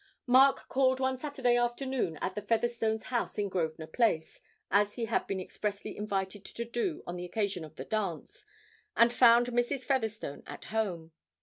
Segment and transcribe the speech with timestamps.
[0.25, 5.27] Mark called one Saturday afternoon at the Featherstones' house in Grosvenor Place, as he had
[5.27, 8.43] been expressly invited to do on the occasion of the dance,
[8.97, 9.83] and found Mrs.
[9.83, 11.11] Featherstone at home.